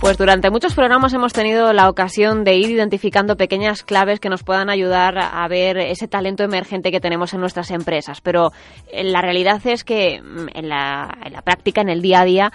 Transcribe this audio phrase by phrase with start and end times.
[0.00, 4.42] Pues durante muchos programas hemos tenido la ocasión de ir identificando pequeñas claves que nos
[4.42, 8.20] puedan ayudar a ver ese talento emergente que tenemos en nuestras empresas.
[8.20, 8.52] Pero
[8.92, 12.24] eh, la realidad es que mm, en la, en la práctica, en el día a
[12.26, 12.52] día,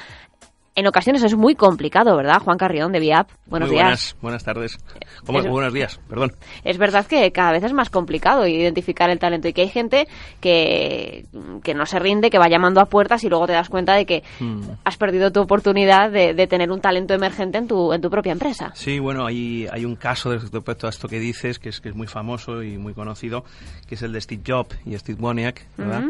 [0.75, 3.29] en ocasiones es muy complicado, ¿verdad, Juan Carrión de VIAP?
[3.45, 3.85] Buenos muy días.
[3.85, 4.77] Buenas, buenas tardes.
[5.25, 6.33] ¿Cómo, es, buenos días, perdón.
[6.63, 10.07] Es verdad que cada vez es más complicado identificar el talento y que hay gente
[10.39, 11.25] que,
[11.63, 14.05] que no se rinde, que va llamando a puertas y luego te das cuenta de
[14.05, 14.61] que hmm.
[14.85, 18.31] has perdido tu oportunidad de, de, tener un talento emergente en tu, en tu propia
[18.31, 18.71] empresa.
[18.73, 21.95] Sí, bueno, hay, hay un caso respecto a esto que dices que es, que es
[21.95, 23.43] muy famoso y muy conocido,
[23.87, 26.05] que es el de Steve Jobs y Steve Wozniak, ¿verdad?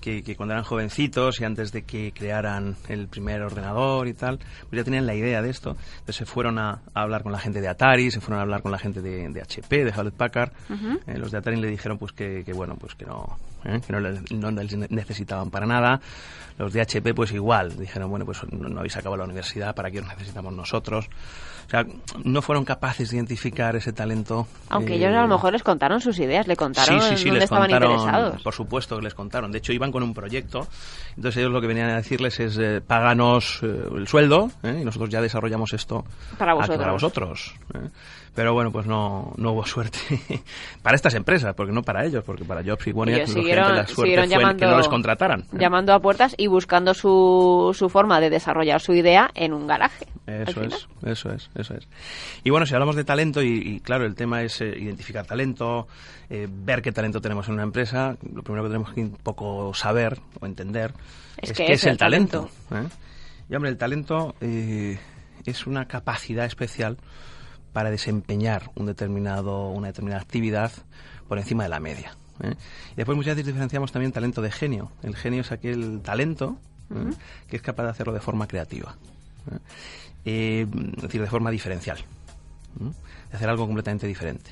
[0.00, 4.38] Que, que, cuando eran jovencitos y antes de que crearan el primer ordenador y tal,
[4.38, 5.76] pues ya tenían la idea de esto.
[5.90, 8.62] Entonces se fueron a, a hablar con la gente de Atari, se fueron a hablar
[8.62, 10.52] con la gente de, de HP, de Hewlett Packard.
[10.68, 11.00] Uh -huh.
[11.06, 13.80] eh, los de Atari le dijeron pues que, que bueno, pues que no, ¿eh?
[13.86, 14.00] que no,
[14.50, 16.00] no, les necesitaban para nada.
[16.58, 19.90] Los de HP pues igual, dijeron, bueno, pues no, no habéis acabado la universidad, ¿para
[19.90, 21.08] qué os necesitamos nosotros?
[21.68, 21.84] O sea,
[22.24, 24.46] no fueron capaces de identificar ese talento.
[24.70, 27.24] Aunque eh, ellos a lo mejor les contaron sus ideas, le contaron sí, sí, sí,
[27.24, 28.42] dónde les estaban contaron, interesados.
[28.42, 29.52] Por supuesto que les contaron.
[29.52, 30.66] De hecho, iban con un proyecto.
[31.16, 34.78] Entonces ellos lo que venían a decirles es, eh, páganos eh, el sueldo ¿eh?
[34.80, 36.04] y nosotros ya desarrollamos esto
[36.38, 36.78] para vosotros.
[36.78, 37.88] Para vosotros ¿eh?
[38.38, 39.98] Pero bueno, pues no, no hubo suerte
[40.80, 44.14] para estas empresas, porque no para ellos, porque para Jobs y Wozniak siguieron, la suerte
[44.16, 45.44] fue llamando, que no les contrataran.
[45.50, 50.06] Llamando a puertas y buscando su, su forma de desarrollar su idea en un garaje.
[50.28, 51.88] Eso es, eso es, eso es.
[52.44, 55.88] Y bueno, si hablamos de talento, y, y claro, el tema es eh, identificar talento,
[56.30, 59.72] eh, ver qué talento tenemos en una empresa, lo primero que tenemos que un poco
[59.78, 60.92] saber o entender
[61.38, 62.50] es, es que qué es el, el talento.
[62.68, 62.94] talento.
[62.94, 62.98] ¿eh?
[63.48, 64.98] Y hombre, el talento eh,
[65.46, 66.98] es una capacidad especial
[67.72, 70.72] para desempeñar un determinado, una determinada actividad
[71.28, 72.16] por encima de la media.
[72.42, 72.54] ¿eh?
[72.92, 74.90] Y después muchas veces diferenciamos también talento de genio.
[75.02, 76.58] El genio es aquel talento
[76.90, 77.16] uh -huh.
[77.48, 78.96] que es capaz de hacerlo de forma creativa.
[80.24, 80.68] Es
[81.00, 81.98] decir, de forma diferencial.
[83.30, 84.50] De hacer algo completamente diferente.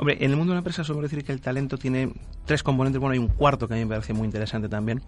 [0.00, 2.10] Hombre, en el mundo de la empresa suelo decir que el talento tiene
[2.46, 2.98] tres componentes.
[2.98, 5.02] Bueno, hay un cuarto que a mí me parece muy interesante también.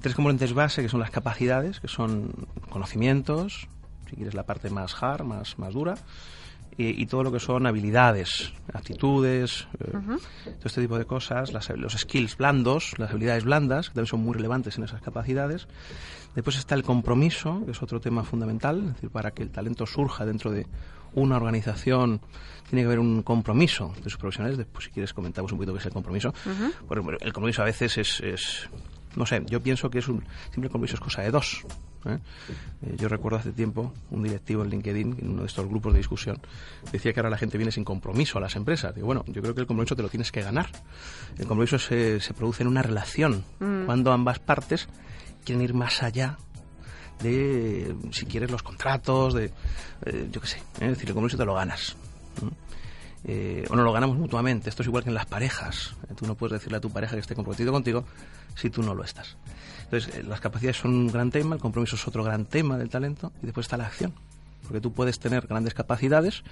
[0.00, 2.30] Tres componentes base, que son las capacidades, que son
[2.70, 3.66] conocimientos,
[4.08, 5.96] si quieres la parte más hard, más, más dura,
[6.78, 10.18] y, y todo lo que son habilidades, actitudes, eh, uh -huh.
[10.44, 14.20] todo este tipo de cosas, las, los skills blandos, las habilidades blandas, que también son
[14.20, 15.66] muy relevantes en esas capacidades.
[16.36, 19.84] Después está el compromiso, que es otro tema fundamental, es decir, para que el talento
[19.84, 20.68] surja dentro de
[21.16, 22.20] una organización
[22.68, 24.58] tiene que haber un compromiso de sus profesionales.
[24.58, 26.32] Después, si quieres, comentamos un poquito qué es el compromiso.
[26.44, 27.02] Uh -huh.
[27.02, 28.68] bueno, el compromiso a veces es, es,
[29.16, 31.64] no sé, yo pienso que es un, siempre el compromiso es cosa de dos.
[32.06, 32.18] ¿eh?
[32.82, 35.98] Eh, yo recuerdo hace tiempo un directivo en LinkedIn, en uno de estos grupos de
[35.98, 36.38] discusión,
[36.92, 38.94] decía que ahora la gente viene sin compromiso a las empresas.
[38.94, 40.70] Digo, bueno, yo creo que el compromiso te lo tienes que ganar.
[41.38, 43.86] El compromiso se, se produce en una relación, mm.
[43.86, 44.88] cuando ambas partes
[45.44, 46.38] quieren ir más allá
[47.22, 49.52] de, si quieres, los contratos, de,
[50.04, 51.96] eh, yo qué sé, es decir, el compromiso te lo ganas.
[53.28, 54.70] Eh, o no lo ganamos mutuamente.
[54.70, 55.96] Esto es igual que en las parejas.
[56.08, 58.04] Eh, tú no puedes decirle a tu pareja que esté comprometido contigo
[58.54, 59.36] si tú no lo estás.
[59.82, 62.88] Entonces, eh, las capacidades son un gran tema, el compromiso es otro gran tema del
[62.88, 64.14] talento y después está la acción.
[64.62, 66.44] Porque tú puedes tener grandes capacidades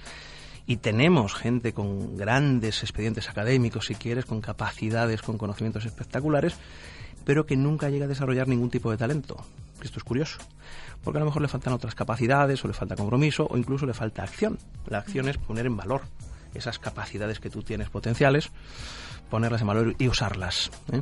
[0.67, 6.55] y tenemos gente con grandes expedientes académicos, si quieres, con capacidades, con conocimientos espectaculares,
[7.23, 9.37] pero que nunca llega a desarrollar ningún tipo de talento.
[9.81, 10.39] Esto es curioso,
[11.03, 13.93] porque a lo mejor le faltan otras capacidades, o le falta compromiso, o incluso le
[13.93, 14.57] falta acción.
[14.87, 16.01] La acción es poner en valor
[16.53, 18.49] esas capacidades que tú tienes potenciales,
[19.29, 20.71] ponerlas en valor y usarlas.
[20.91, 21.01] ¿eh?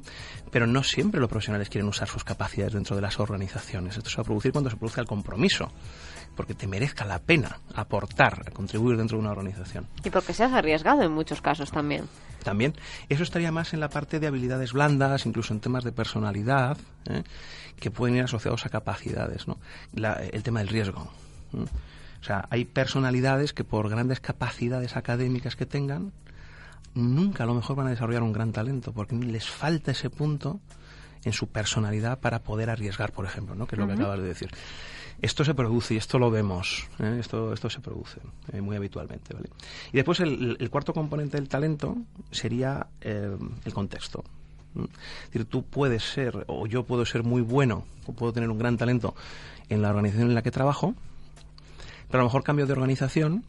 [0.51, 3.97] Pero no siempre los profesionales quieren usar sus capacidades dentro de las organizaciones.
[3.97, 5.71] Esto se va a producir cuando se produzca el compromiso,
[6.35, 9.87] porque te merezca la pena aportar, contribuir dentro de una organización.
[10.03, 12.05] Y porque seas arriesgado en muchos casos también.
[12.43, 12.73] También.
[13.09, 16.77] Eso estaría más en la parte de habilidades blandas, incluso en temas de personalidad,
[17.09, 17.23] ¿eh?
[17.79, 19.47] que pueden ir asociados a capacidades.
[19.47, 19.57] ¿no?
[19.93, 21.09] La, el tema del riesgo.
[21.53, 21.65] ¿eh?
[22.21, 26.13] O sea, hay personalidades que por grandes capacidades académicas que tengan,
[26.93, 30.61] nunca a lo mejor van a desarrollar un gran talento, porque les falta ese punto
[31.25, 33.67] en su personalidad para poder arriesgar, por ejemplo, ¿no?
[33.67, 33.95] que es lo uh -huh.
[33.95, 34.49] que acabas de decir.
[35.21, 37.17] Esto se produce y esto lo vemos, ¿eh?
[37.19, 38.19] esto, esto se produce
[38.51, 39.33] eh, muy habitualmente.
[39.33, 39.49] ¿vale?
[39.91, 41.95] Y después el, cuarto componente del talento
[42.31, 44.23] sería eh, el contexto.
[44.75, 48.57] Es decir, tú puedes ser, o yo puedo ser muy bueno, o puedo tener un
[48.57, 49.15] gran talento
[49.69, 50.95] en la organización en la que trabajo,
[52.07, 53.45] pero a lo mejor cambio de organización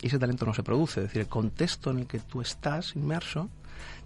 [0.00, 1.00] y ese talento no se produce.
[1.00, 3.48] Es decir, el contexto en el que tú estás inmerso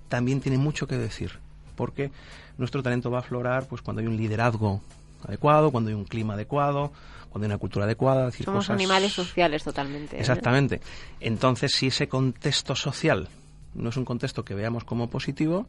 [0.09, 1.39] también tiene mucho que decir,
[1.77, 2.11] porque
[2.59, 4.83] nuestro talento va a aflorar pues cuando hay un liderazgo
[5.27, 6.93] adecuado, cuando hay un clima adecuado,
[7.31, 8.27] cuando hay una cultura adecuada.
[8.27, 10.19] Decir, Somos animales sociales totalmente.
[10.19, 10.81] Exactamente.
[11.21, 13.29] Entonces, si ese contexto social
[13.75, 15.67] no es un contexto que veamos como positivo,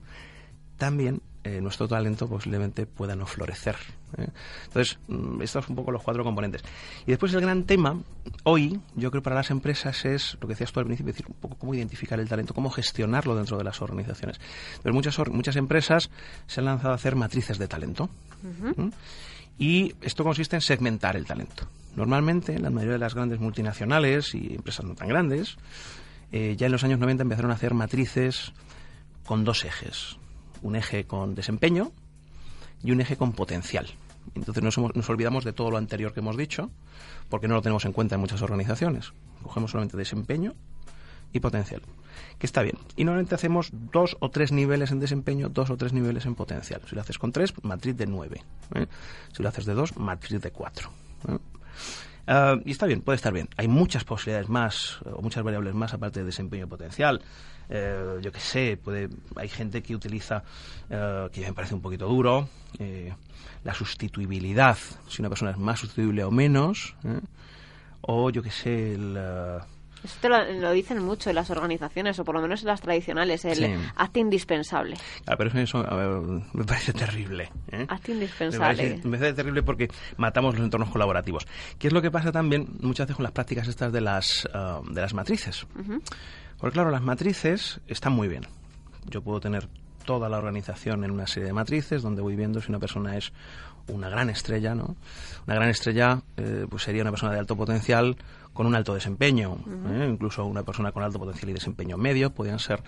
[0.77, 3.75] también eh, nuestro talento posiblemente pueda no florecer.
[4.17, 4.27] ¿eh?
[4.65, 6.63] Entonces, mm, estos son un poco los cuatro componentes.
[7.05, 7.99] Y después el gran tema,
[8.45, 11.35] hoy, yo creo para las empresas es, lo que decías tú al principio, decir, un
[11.35, 14.39] poco cómo identificar el talento, cómo gestionarlo dentro de las organizaciones.
[14.81, 16.09] Pero muchas, muchas empresas
[16.47, 18.09] se han lanzado a hacer matrices de talento.
[19.59, 21.67] Y esto consiste en segmentar el talento.
[21.95, 25.57] Normalmente, la mayoría de las grandes multinacionales y empresas no tan grandes,
[26.31, 28.51] eh, ya en los años 90 empezaron a hacer matrices
[29.25, 30.17] con dos ejes.
[30.61, 31.91] Un eje con desempeño
[32.83, 33.87] y un eje con potencial.
[34.33, 36.71] Entonces nos, nos, olvidamos de todo lo anterior que hemos dicho,
[37.29, 39.13] porque no lo tenemos en cuenta en muchas organizaciones.
[39.43, 40.53] Cogemos solamente desempeño
[41.31, 41.81] y potencial,
[42.39, 42.77] que está bien.
[42.95, 46.81] Y normalmente hacemos dos o tres niveles en desempeño, dos o tres niveles en potencial.
[46.87, 48.43] Si lo haces con tres, matriz de nueve.
[48.73, 48.87] ¿eh?
[49.33, 50.89] Si lo haces de dos, matriz de cuatro.
[51.27, 51.37] ¿eh?
[52.27, 53.49] Uh, y está bien, puede estar bien.
[53.57, 57.21] Hay muchas posibilidades más, o muchas variables más, aparte de desempeño potencial.
[57.69, 60.43] Eh, yo qué sé, puede, hay gente que utiliza,
[60.89, 62.49] uh, que me parece un poquito duro,
[63.63, 64.77] la sustituibilidad,
[65.07, 66.95] si una persona es más sustituible o menos,
[68.01, 69.17] o yo qué sé, el...
[70.05, 72.81] Uh, esto lo, lo, dicen mucho en las organizaciones, o por lo menos en las
[72.81, 73.75] tradicionales, el sí.
[73.95, 74.95] acto indispensable.
[75.25, 77.51] Ah, pero eso ver, me parece terrible.
[77.71, 77.85] ¿eh?
[77.87, 78.83] Acto indispensable.
[78.83, 81.45] Me parece, me parece, terrible porque matamos los entornos colaborativos.
[81.77, 84.83] ¿Qué es lo que pasa también muchas veces con las prácticas estas de las, uh,
[84.91, 85.63] de las matrices?
[85.75, 86.01] Uh -huh.
[86.57, 88.43] Porque claro, las matrices están muy bien.
[89.05, 89.67] Yo puedo tener
[90.05, 93.33] toda la organización en una serie de matrices donde voy viendo si una persona es
[93.87, 94.95] una gran estrella, ¿no?
[95.47, 98.17] Una gran estrella eh, pues sería una persona de alto potencial
[98.55, 100.01] con un alto desempeño, uh -huh.
[100.01, 100.07] ¿eh?
[100.09, 102.81] incluso una persona con alto potencial y desempeño medio, podrían ser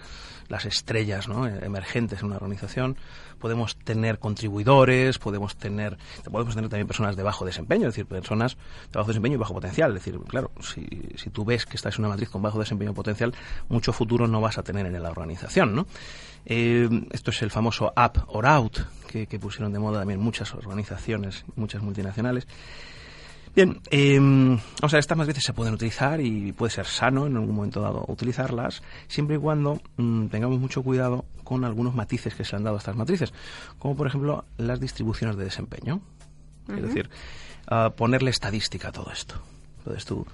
[0.47, 1.45] las estrellas ¿no?
[1.45, 2.95] emergentes en una organización.
[3.37, 5.97] Podemos tener contribuidores, podemos tener,
[6.31, 8.55] podemos tener también personas de bajo desempeño, es decir, personas
[8.93, 9.89] de bajo desempeño y bajo potencial.
[9.89, 12.93] Es decir, claro, si, si tú ves que esta es una matriz con bajo desempeño
[12.93, 13.33] potencial,
[13.67, 15.85] mucho futuro no vas a tener en la organización, ¿no?
[16.45, 18.77] Eh, esto es el famoso up or out
[19.07, 20.86] que, que pusieron de moda también muchas organizaciones,
[21.55, 22.47] muchas multinacionales.
[23.55, 24.19] Bien, eh,
[24.83, 28.05] o sea, estas matrices se pueden utilizar y puede ser sano en algún momento dado
[28.07, 32.75] utilizarlas, siempre y cuando mmm, tengamos mucho cuidado con algunos matices que se han dado
[32.75, 33.33] a estas matrices,
[33.79, 35.95] como por ejemplo las distribuciones de desempeño.
[36.67, 36.77] Uh -huh.
[36.77, 37.09] Es decir,
[37.71, 39.41] uh, ponerle estadística a todo esto.
[39.79, 40.25] Entonces tú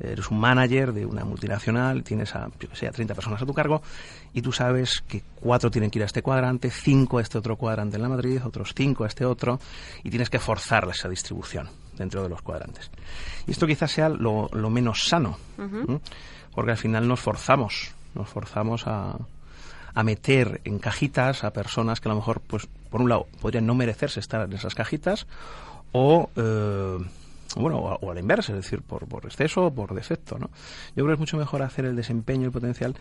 [0.00, 3.46] eres un manager de una multinacional, tienes a, yo que sé, a 30 personas a
[3.46, 3.82] tu cargo
[4.32, 7.56] y tú sabes que cuatro tienen que ir a este cuadrante, cinco a este otro
[7.56, 9.58] cuadrante en la matriz, otros cinco a este otro
[10.02, 12.90] y tienes que forzar esa distribución dentro de los cuadrantes.
[13.46, 16.00] Y esto quizás sea lo, lo menos sano, uh -huh.
[16.54, 19.16] porque al final nos forzamos, nos forzamos a,
[19.94, 23.66] a meter en cajitas a personas que a lo mejor, pues, por un lado, podrían
[23.66, 25.26] no merecerse estar en esas cajitas
[25.92, 26.28] o...
[26.36, 26.98] Eh,
[27.54, 30.50] bueno, o, o, a la inversa, es decir, por, por exceso o por defecto, ¿no?
[30.94, 32.96] Yo creo que es mucho mejor hacer el desempeño y el potencial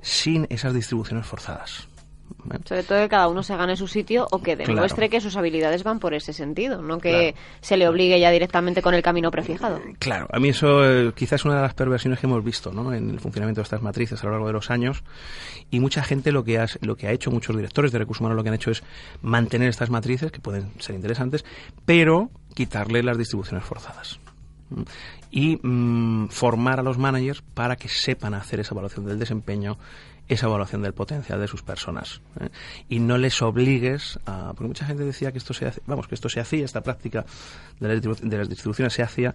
[0.00, 1.88] sin esas distribuciones forzadas.
[2.52, 2.58] ¿Eh?
[2.64, 5.10] Sobre todo que cada uno se gane su sitio o que demuestre claro.
[5.10, 7.36] que sus habilidades van por ese sentido, no que claro.
[7.60, 9.80] se le obligue ya directamente con el camino prefijado.
[9.98, 12.92] Claro, a mí eso eh, quizás es una de las perversiones que hemos visto ¿no?
[12.92, 15.02] en el funcionamiento de estas matrices a lo largo de los años
[15.70, 18.36] y mucha gente lo que, ha, lo que ha hecho, muchos directores de recursos humanos
[18.36, 18.82] lo que han hecho es
[19.22, 21.44] mantener estas matrices que pueden ser interesantes,
[21.84, 24.18] pero quitarle las distribuciones forzadas
[25.30, 29.78] y mmm, formar a los managers para que sepan hacer esa evaluación del desempeño,
[30.30, 32.48] esa evaluación del potencial de sus personas ¿eh?
[32.88, 36.14] y no les obligues a porque mucha gente decía que esto se hace, vamos que
[36.14, 37.26] esto se hacía esta práctica
[37.80, 39.34] de las, de las distribuciones se hacía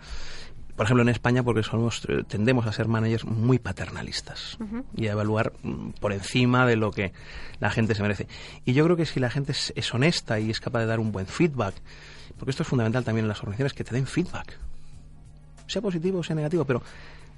[0.78, 4.84] por ejemplo en España porque somos eh, tendemos a ser managers muy paternalistas uh -huh.
[4.96, 7.12] y a evaluar mm, por encima de lo que
[7.60, 8.28] la gente se merece
[8.64, 11.02] y yo creo que si la gente es, es honesta y es capaz de dar
[11.02, 11.76] un buen feedback
[12.38, 14.58] porque esto es fundamental también en las organizaciones que te den feedback
[15.68, 16.82] sea positivo o sea negativo pero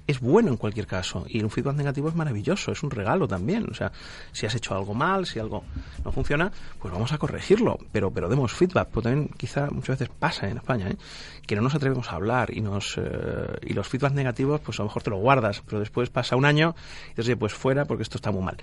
[0.08, 3.68] es bueno en cualquier caso y un feedback negativo es maravilloso, es un regalo también.
[3.70, 3.92] O sea,
[4.32, 5.64] si has hecho algo mal, si algo
[6.04, 8.88] no funciona, pues vamos a corregirlo, pero pero demos feedback.
[8.90, 10.98] Pues también quizá muchas veces pasa en España, ¿eh?
[11.46, 14.84] que no nos atrevemos a hablar y nos eh, y los feedbacks negativos, pues a
[14.84, 16.76] lo mejor te lo guardas, pero después pasa un año
[17.14, 18.58] y dices, pues fuera porque esto está muy mal.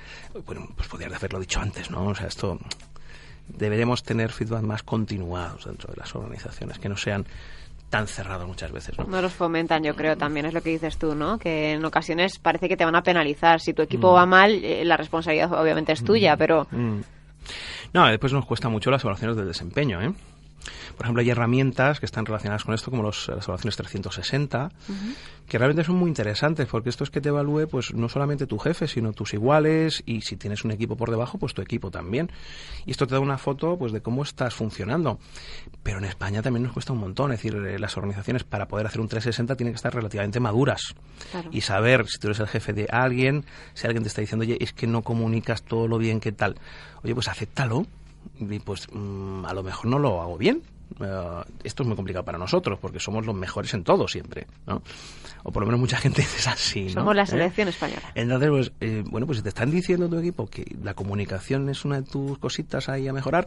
[0.47, 2.07] Bueno, pues podrías haberlo dicho antes, ¿no?
[2.07, 2.59] O sea, esto
[3.49, 7.27] deberemos tener feedback más continuados dentro de las organizaciones, que no sean
[7.95, 8.99] tan cerrados muchas veces.
[8.99, 9.05] ¿no?
[9.05, 11.39] no los fomentan, yo creo, también es lo que dices tú, ¿no?
[11.39, 13.61] Que en ocasiones parece que te van a penalizar.
[13.61, 14.15] Si tu equipo mm.
[14.17, 16.39] va mal, eh, la responsabilidad obviamente es tuya, mm.
[16.39, 16.67] pero...
[16.73, 17.01] Mm.
[17.93, 20.13] No, después nos cuesta mucho las evaluaciones del desempeño, ¿eh?
[20.97, 24.71] Por ejemplo, hay herramientas que están relacionadas con esto, como los, las evaluaciones 360,
[25.49, 28.59] que realmente son muy interesantes, porque esto es que te evalúe pues no solamente tu
[28.59, 32.31] jefe, sino tus iguales, y si tienes un equipo por debajo, pues tu equipo también.
[32.87, 35.19] Y esto te da una foto pues de cómo estás funcionando.
[35.83, 38.87] Pero en España también nos cuesta un montón, es decir, eh, las organizaciones para poder
[38.87, 40.95] hacer un 360 tienen que estar relativamente maduras
[41.51, 43.45] y saber si tú eres el jefe de alguien,
[43.75, 46.57] si alguien te está diciendo, oye, es que no comunicas todo lo bien que tal.
[47.03, 47.87] Oye, pues acéptalo
[48.39, 50.63] y pues mm, a lo mejor no lo hago bien.
[51.01, 54.83] Eh, esto es muy complicado para nosotros porque somos los mejores en todo siempre, ¿no?
[55.43, 57.01] O por lo menos mucha gente es así, ¿no?
[57.01, 57.27] Somos la ¿Eh?
[57.27, 58.13] selección española.
[58.15, 61.85] Entonces, pues, eh, bueno, pues si te están diciendo tu equipo que la comunicación es
[61.85, 63.47] una de tus cositas ahí a mejorar,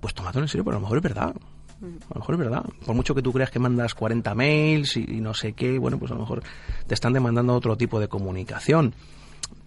[0.00, 1.34] pues tómatelo en serio, pero a lo mejor es verdad.
[1.82, 2.64] A lo mejor es verdad.
[2.84, 5.98] Por mucho que tú creas que mandas 40 mails y, y no sé qué, bueno,
[5.98, 6.42] pues a lo mejor
[6.86, 8.94] te están demandando otro tipo de comunicación.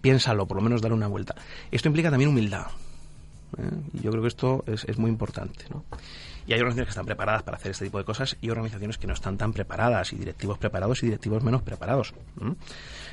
[0.00, 1.34] Piénsalo, por lo menos dale una vuelta.
[1.72, 2.66] Esto implica también humildad.
[3.58, 3.70] ¿Eh?
[3.92, 5.64] Y yo creo que esto es, es muy importante.
[5.70, 5.84] ¿no?
[6.46, 9.06] Y hay organizaciones que están preparadas para hacer este tipo de cosas y organizaciones que
[9.06, 12.14] no están tan preparadas, y directivos preparados y directivos menos preparados.
[12.40, 12.54] ¿m?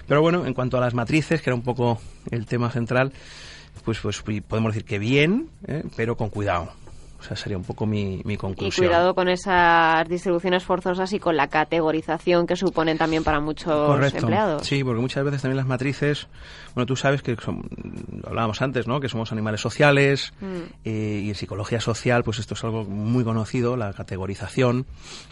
[0.07, 3.13] Pero bueno, en cuanto a las matrices, que era un poco el tema central,
[3.85, 5.83] pues, pues podemos decir que bien, ¿eh?
[5.95, 6.73] pero con cuidado.
[7.21, 8.87] O sea, sería un poco mi, mi Y conclusión.
[8.87, 14.17] cuidado con esas distribuciones forzosas y con la categorización que suponen también para muchos Correcto.
[14.17, 14.65] empleados.
[14.65, 16.27] Sí, porque muchas veces también las matrices,
[16.73, 17.61] bueno, tú sabes que son-
[18.23, 18.99] lo hablábamos antes, ¿no?
[18.99, 20.45] Que somos animales sociales Mm.
[20.83, 24.87] eh, y en psicología social, pues esto es algo muy conocido, la categorización,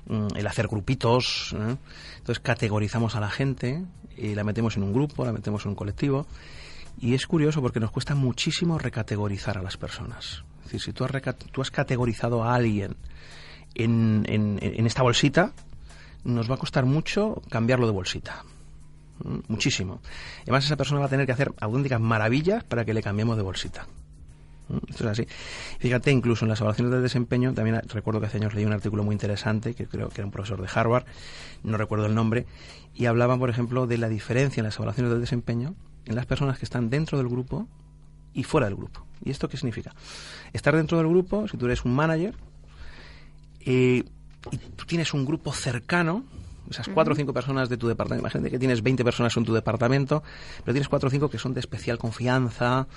[0.08, 1.56] mm, el hacer grupitos.
[1.58, 1.76] ¿eh?
[2.20, 3.84] Entonces categorizamos a la gente
[4.16, 6.28] y la metemos en un grupo, la metemos en un colectivo.
[7.02, 10.44] Y es curioso porque nos cuesta muchísimo recategorizar a las personas.
[10.70, 11.12] Es decir, si tú has,
[11.52, 12.96] tú has categorizado a alguien
[13.76, 15.52] en, en- en esta bolsita,
[16.24, 18.44] nos va a costar mucho cambiarlo de bolsita.
[19.24, 20.00] Mm, Muchísimo.
[20.44, 23.44] Además, esa persona va a tener que hacer auténticas maravillas para que le cambiemos de
[23.44, 23.88] bolsita.
[24.68, 25.28] Mm, Esto es así.
[25.80, 29.04] Fíjate, incluso en las evaluaciones de desempeño, también recuerdo que hace años leí un artículo
[29.04, 31.06] muy interesante, que creo que era un profesor de Harvard,
[31.64, 32.46] no recuerdo el nombre,
[32.94, 35.74] y hablaban, por ejemplo, de la diferencia en las evaluaciones del desempeño
[36.06, 37.68] en las personas que están dentro del grupo
[38.34, 39.06] y fuera del grupo.
[39.24, 39.94] ¿Y esto qué significa?
[40.54, 42.36] Estar dentro del grupo, si tú eres un manager,
[43.62, 44.04] eh,
[44.52, 46.24] y tú tienes un grupo cercano,
[46.70, 49.54] esas cuatro o cinco personas de tu departamento, imagínate que tienes 20 personas en tu
[49.54, 50.24] departamento,
[50.64, 52.88] pero tienes cuatro o cinco que son de especial confianza,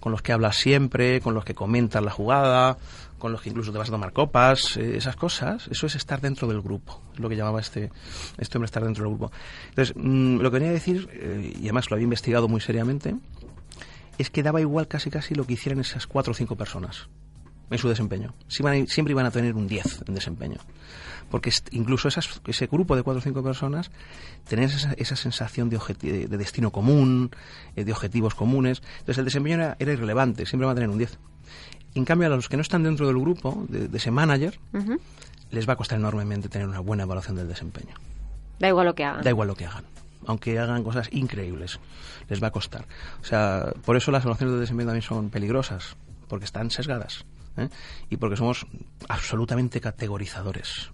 [0.00, 2.76] con los que hablas siempre, con los que comentas la jugada,
[3.18, 6.20] con los que incluso te vas a tomar copas, eh, esas cosas, eso es estar
[6.20, 7.90] dentro del grupo, es lo que llamaba este,
[8.38, 9.32] este hombre estar dentro del grupo.
[9.70, 13.16] Entonces, mm, lo que venía a decir, eh, y además lo había investigado muy seriamente,
[14.18, 17.08] es que daba igual casi casi lo que hicieran esas cuatro o cinco personas
[17.70, 18.32] en su desempeño.
[18.48, 20.58] Siempre iban a tener un 10 en desempeño.
[21.30, 23.90] Porque incluso esas- ese grupo de cuatro o cinco personas
[24.48, 27.30] tenían esa, esa sensación de, objeti- de- de destino común,
[27.74, 28.80] eh, de objetivos comunes.
[29.00, 31.18] Entonces el desempeño era, era irrelevante, siempre van a tener un 10.
[31.96, 34.60] En cambio, a los que no están dentro del grupo, de, de ese manager,
[35.50, 37.94] les va a costar enormemente tener una buena evaluación del desempeño.
[38.60, 39.22] Da igual lo que hagan.
[39.24, 39.84] Da igual lo que hagan.
[40.26, 41.80] Aunque hagan cosas increíbles,
[42.28, 42.84] les va a costar.
[43.20, 45.96] O sea, por eso las evaluaciones de desempeño también son peligrosas,
[46.28, 47.24] porque están sesgadas.
[47.56, 47.68] ¿eh?
[48.10, 48.66] Y porque somos
[49.08, 50.90] absolutamente categorizadores.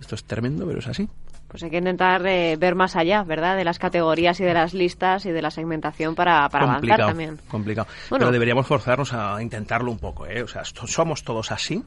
[0.00, 1.08] Esto es tremendo, pero es así.
[1.52, 3.58] Pues hay que intentar eh, ver más allá, ¿verdad?
[3.58, 7.38] De las categorías y de las listas y de la segmentación para, para avanzar también.
[7.48, 7.86] complicado.
[8.08, 8.22] Bueno.
[8.22, 10.42] Pero deberíamos forzarnos a intentarlo un poco, ¿eh?
[10.42, 11.84] O sea, somos todos así,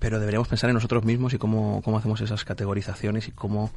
[0.00, 3.70] pero deberíamos pensar en nosotros mismos y cómo, cómo hacemos esas categorizaciones y cómo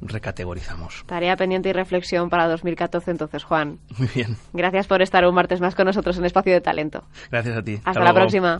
[0.00, 1.04] recategorizamos.
[1.06, 3.78] Tarea pendiente y reflexión para 2014 entonces, Juan.
[3.98, 4.36] Muy bien.
[4.52, 7.04] Gracias por estar un martes más con nosotros en Espacio de Talento.
[7.30, 7.80] Gracias a ti.
[7.84, 8.54] Hasta la próxima.